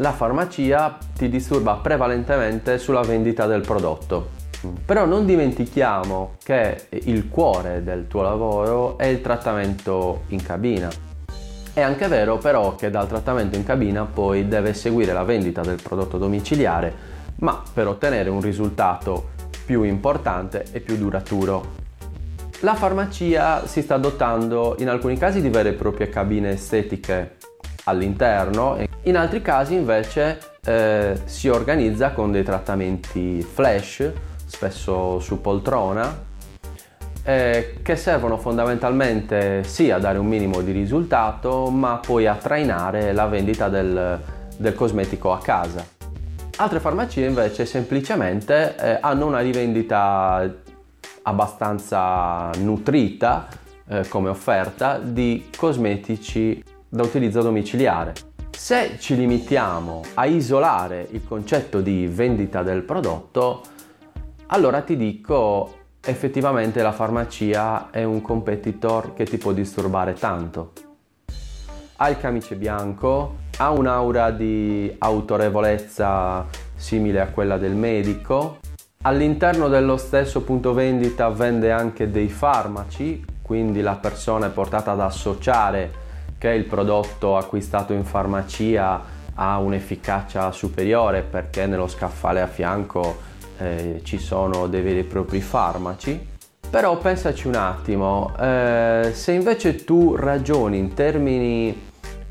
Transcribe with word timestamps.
la 0.00 0.12
farmacia 0.12 0.96
ti 1.16 1.28
disturba 1.28 1.74
prevalentemente 1.74 2.78
sulla 2.78 3.00
vendita 3.00 3.46
del 3.46 3.62
prodotto. 3.62 4.30
Però 4.84 5.04
non 5.06 5.26
dimentichiamo 5.26 6.36
che 6.42 6.86
il 6.90 7.28
cuore 7.28 7.82
del 7.82 8.06
tuo 8.06 8.22
lavoro 8.22 8.96
è 8.96 9.06
il 9.06 9.20
trattamento 9.20 10.22
in 10.28 10.42
cabina. 10.42 10.88
È 11.72 11.80
anche 11.80 12.06
vero 12.06 12.38
però 12.38 12.76
che 12.76 12.90
dal 12.90 13.08
trattamento 13.08 13.56
in 13.56 13.64
cabina 13.64 14.04
poi 14.04 14.46
deve 14.46 14.72
seguire 14.72 15.12
la 15.12 15.24
vendita 15.24 15.62
del 15.62 15.80
prodotto 15.82 16.16
domiciliare, 16.16 16.94
ma 17.36 17.60
per 17.72 17.88
ottenere 17.88 18.30
un 18.30 18.40
risultato 18.40 19.30
più 19.64 19.82
importante 19.82 20.64
e 20.70 20.78
più 20.80 20.96
duraturo. 20.96 21.86
La 22.60 22.74
farmacia 22.74 23.66
si 23.66 23.82
sta 23.82 23.96
dotando 23.96 24.76
in 24.78 24.88
alcuni 24.88 25.16
casi 25.16 25.40
di 25.40 25.48
vere 25.48 25.70
e 25.70 25.74
proprie 25.74 26.08
cabine 26.08 26.50
estetiche 26.50 27.37
all'interno, 27.88 28.76
in 29.02 29.16
altri 29.16 29.42
casi 29.42 29.74
invece 29.74 30.38
eh, 30.64 31.20
si 31.24 31.48
organizza 31.48 32.12
con 32.12 32.30
dei 32.30 32.44
trattamenti 32.44 33.42
flash, 33.42 34.12
spesso 34.44 35.18
su 35.18 35.40
poltrona, 35.40 36.26
eh, 37.22 37.78
che 37.82 37.96
servono 37.96 38.38
fondamentalmente 38.38 39.64
sì 39.64 39.90
a 39.90 39.98
dare 39.98 40.18
un 40.18 40.26
minimo 40.26 40.60
di 40.60 40.72
risultato, 40.72 41.68
ma 41.70 42.00
poi 42.04 42.26
a 42.26 42.34
trainare 42.34 43.12
la 43.12 43.26
vendita 43.26 43.68
del, 43.68 44.20
del 44.56 44.74
cosmetico 44.74 45.32
a 45.32 45.38
casa. 45.38 45.84
Altre 46.56 46.80
farmacie 46.80 47.24
invece 47.24 47.66
semplicemente 47.66 48.74
eh, 48.76 48.98
hanno 49.00 49.26
una 49.26 49.40
rivendita 49.40 50.50
abbastanza 51.22 52.50
nutrita 52.58 53.46
eh, 53.88 54.08
come 54.08 54.28
offerta 54.28 54.98
di 54.98 55.48
cosmetici 55.56 56.62
da 56.88 57.02
utilizzo 57.02 57.42
domiciliare. 57.42 58.14
Se 58.50 58.96
ci 58.98 59.14
limitiamo 59.16 60.02
a 60.14 60.26
isolare 60.26 61.06
il 61.12 61.22
concetto 61.26 61.80
di 61.80 62.06
vendita 62.06 62.62
del 62.62 62.82
prodotto, 62.82 63.62
allora 64.46 64.80
ti 64.80 64.96
dico 64.96 65.74
effettivamente 66.00 66.82
la 66.82 66.92
farmacia 66.92 67.90
è 67.90 68.02
un 68.02 68.22
competitor 68.22 69.14
che 69.14 69.24
ti 69.24 69.36
può 69.36 69.52
disturbare 69.52 70.14
tanto. 70.14 70.72
Ha 71.96 72.08
il 72.08 72.18
camice 72.18 72.56
bianco, 72.56 73.36
ha 73.58 73.70
un'aura 73.70 74.30
di 74.30 74.94
autorevolezza 74.98 76.46
simile 76.74 77.20
a 77.20 77.28
quella 77.28 77.58
del 77.58 77.74
medico. 77.74 78.58
All'interno 79.02 79.68
dello 79.68 79.96
stesso 79.96 80.42
punto 80.42 80.72
vendita 80.72 81.28
vende 81.28 81.70
anche 81.70 82.10
dei 82.10 82.28
farmaci, 82.28 83.24
quindi 83.42 83.80
la 83.82 83.96
persona 83.96 84.46
è 84.46 84.50
portata 84.50 84.92
ad 84.92 85.00
associare 85.00 86.06
che 86.38 86.50
il 86.50 86.64
prodotto 86.64 87.36
acquistato 87.36 87.92
in 87.92 88.04
farmacia 88.04 89.16
ha 89.34 89.58
un'efficacia 89.58 90.50
superiore 90.52 91.22
perché 91.22 91.66
nello 91.66 91.88
scaffale 91.88 92.40
a 92.40 92.46
fianco 92.46 93.18
eh, 93.58 94.00
ci 94.04 94.18
sono 94.18 94.66
dei 94.68 94.82
veri 94.82 95.00
e 95.00 95.04
propri 95.04 95.40
farmaci. 95.40 96.36
Però 96.70 96.96
pensaci 96.98 97.46
un 97.46 97.54
attimo, 97.54 98.34
eh, 98.38 99.10
se 99.12 99.32
invece 99.32 99.84
tu 99.84 100.16
ragioni 100.16 100.76
in 100.78 100.92
termini 100.92 101.86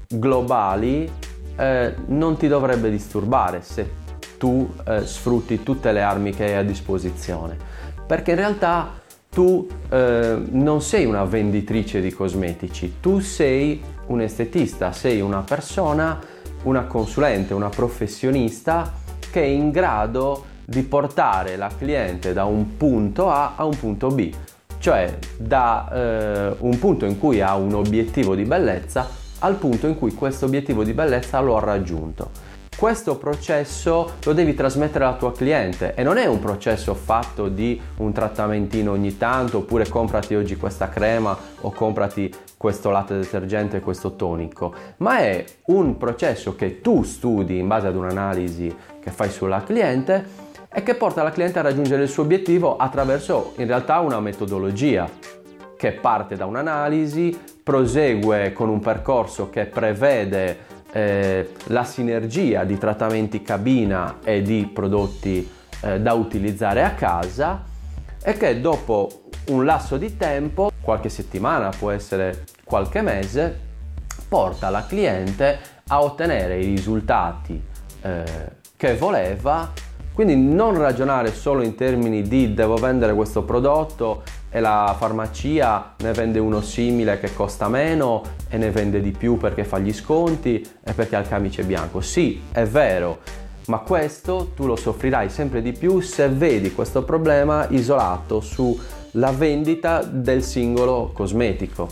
globali, 0.07 1.11
eh, 1.55 1.95
non 2.05 2.37
ti 2.37 2.47
dovrebbe 2.47 2.91
disturbare 2.91 3.61
se 3.61 4.05
tu 4.37 4.71
eh, 4.85 5.05
sfrutti 5.05 5.63
tutte 5.63 5.91
le 5.91 6.01
armi 6.01 6.31
che 6.31 6.45
hai 6.45 6.55
a 6.55 6.63
disposizione, 6.63 7.57
perché 8.05 8.31
in 8.31 8.37
realtà 8.37 8.91
tu 9.37 9.67
eh, 9.89 10.41
non 10.49 10.81
sei 10.81 11.05
una 11.05 11.23
venditrice 11.23 12.01
di 12.01 12.11
cosmetici, 12.11 12.95
tu 12.99 13.19
sei 13.19 13.79
un 14.07 14.19
estetista, 14.21 14.91
sei 14.91 15.21
una 15.21 15.41
persona, 15.41 16.19
una 16.63 16.85
consulente, 16.85 17.53
una 17.53 17.69
professionista 17.69 18.91
che 19.31 19.43
è 19.43 19.45
in 19.45 19.69
grado 19.69 20.43
di 20.65 20.81
portare 20.81 21.55
la 21.55 21.69
cliente 21.77 22.33
da 22.33 22.45
un 22.45 22.77
punto 22.77 23.29
A 23.29 23.53
a 23.57 23.65
un 23.65 23.77
punto 23.77 24.07
B, 24.07 24.33
cioè 24.79 25.19
da 25.37 25.87
eh, 25.93 26.55
un 26.57 26.79
punto 26.79 27.05
in 27.05 27.19
cui 27.19 27.39
ha 27.39 27.55
un 27.57 27.75
obiettivo 27.75 28.33
di 28.33 28.43
bellezza 28.43 29.07
al 29.37 29.53
punto 29.57 29.85
in 29.85 29.99
cui 29.99 30.15
questo 30.15 30.47
obiettivo 30.47 30.83
di 30.83 30.93
bellezza 30.93 31.39
lo 31.41 31.57
ha 31.57 31.59
raggiunto. 31.59 32.31
Questo 32.77 33.17
processo 33.17 34.17
lo 34.23 34.33
devi 34.33 34.53
trasmettere 34.53 35.03
al 35.03 35.17
tuo 35.17 35.31
cliente 35.31 35.95
e 35.95 36.03
non 36.03 36.17
è 36.17 36.27
un 36.27 36.37
processo 36.37 36.93
fatto 36.93 37.47
di 37.47 37.81
un 37.97 38.13
trattamentino 38.13 38.91
ogni 38.91 39.17
tanto 39.17 39.57
oppure 39.57 39.89
comprati 39.89 40.35
oggi 40.35 40.57
questa 40.57 40.87
crema 40.87 41.35
o 41.61 41.71
comprati 41.71 42.31
questo 42.55 42.91
latte 42.91 43.17
detergente 43.17 43.77
e 43.77 43.79
questo 43.79 44.15
tonico, 44.15 44.75
ma 44.97 45.17
è 45.17 45.43
un 45.65 45.97
processo 45.97 46.53
che 46.55 46.79
tu 46.79 47.01
studi 47.01 47.57
in 47.57 47.65
base 47.65 47.87
ad 47.87 47.95
un'analisi 47.95 48.75
che 49.01 49.09
fai 49.09 49.31
sulla 49.31 49.63
cliente 49.63 50.45
e 50.71 50.83
che 50.83 50.93
porta 50.93 51.23
la 51.23 51.31
cliente 51.31 51.57
a 51.57 51.63
raggiungere 51.63 52.03
il 52.03 52.09
suo 52.09 52.21
obiettivo 52.21 52.77
attraverso 52.77 53.53
in 53.55 53.65
realtà 53.65 54.01
una 54.01 54.19
metodologia 54.19 55.09
che 55.75 55.93
parte 55.93 56.35
da 56.35 56.45
un'analisi, 56.45 57.55
prosegue 57.63 58.53
con 58.53 58.69
un 58.69 58.79
percorso 58.79 59.49
che 59.49 59.65
prevede 59.65 60.75
eh, 60.91 61.53
la 61.65 61.83
sinergia 61.83 62.63
di 62.63 62.77
trattamenti 62.77 63.41
cabina 63.41 64.19
e 64.23 64.41
di 64.41 64.69
prodotti 64.73 65.49
eh, 65.81 65.99
da 65.99 66.13
utilizzare 66.13 66.83
a 66.83 66.91
casa 66.91 67.63
e 68.23 68.33
che 68.33 68.59
dopo 68.61 69.23
un 69.47 69.63
lasso 69.63 69.97
di 69.97 70.17
tempo, 70.17 70.71
qualche 70.81 71.09
settimana, 71.09 71.69
può 71.69 71.91
essere 71.91 72.45
qualche 72.63 73.01
mese, 73.01 73.59
porta 74.27 74.69
la 74.69 74.85
cliente 74.85 75.59
a 75.87 76.03
ottenere 76.03 76.59
i 76.59 76.65
risultati 76.65 77.61
eh, 78.01 78.23
che 78.75 78.95
voleva. 78.95 79.71
Quindi 80.13 80.35
non 80.35 80.77
ragionare 80.77 81.31
solo 81.31 81.61
in 81.61 81.75
termini 81.75 82.23
di 82.23 82.53
devo 82.53 82.75
vendere 82.75 83.13
questo 83.13 83.43
prodotto 83.43 84.23
e 84.57 84.59
la 84.59 84.95
farmacia 84.97 85.93
ne 85.97 86.11
vende 86.13 86.39
uno 86.39 86.61
simile 86.61 87.19
che 87.19 87.33
costa 87.33 87.69
meno 87.69 88.23
e 88.49 88.57
ne 88.57 88.71
vende 88.71 89.01
di 89.01 89.11
più 89.11 89.37
perché 89.37 89.63
fa 89.63 89.77
gli 89.77 89.93
sconti 89.93 90.67
e 90.83 90.93
perché 90.93 91.15
ha 91.15 91.19
il 91.19 91.27
camice 91.27 91.63
bianco. 91.63 92.01
Sì, 92.01 92.41
è 92.51 92.65
vero, 92.65 93.19
ma 93.67 93.79
questo 93.79 94.51
tu 94.55 94.65
lo 94.65 94.75
soffrirai 94.75 95.29
sempre 95.29 95.61
di 95.61 95.73
più 95.73 95.99
se 95.99 96.27
vedi 96.29 96.73
questo 96.73 97.03
problema 97.03 97.67
isolato 97.69 98.41
sulla 98.41 99.31
vendita 99.31 100.01
del 100.01 100.41
singolo 100.41 101.11
cosmetico. 101.13 101.87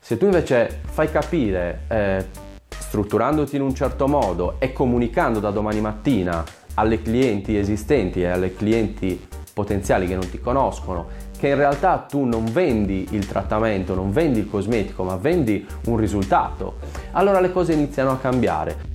Se 0.00 0.16
tu 0.16 0.24
invece 0.24 0.80
fai 0.82 1.08
capire, 1.08 1.82
eh, 1.86 2.26
strutturandoti 2.68 3.54
in 3.54 3.62
un 3.62 3.74
certo 3.74 4.08
modo 4.08 4.56
e 4.58 4.72
comunicando 4.72 5.38
da 5.38 5.50
domani 5.50 5.80
mattina 5.80 6.44
alle 6.74 7.00
clienti 7.00 7.56
esistenti 7.56 8.22
e 8.22 8.26
alle 8.26 8.54
clienti 8.56 9.28
potenziali 9.52 10.06
che 10.06 10.14
non 10.14 10.28
ti 10.30 10.40
conoscono, 10.40 11.30
che 11.42 11.48
in 11.48 11.56
realtà 11.56 12.06
tu 12.08 12.22
non 12.22 12.44
vendi 12.44 13.08
il 13.10 13.26
trattamento, 13.26 13.96
non 13.96 14.12
vendi 14.12 14.38
il 14.38 14.48
cosmetico, 14.48 15.02
ma 15.02 15.16
vendi 15.16 15.66
un 15.86 15.96
risultato, 15.96 16.76
allora 17.10 17.40
le 17.40 17.50
cose 17.50 17.72
iniziano 17.72 18.12
a 18.12 18.18
cambiare. 18.18 18.91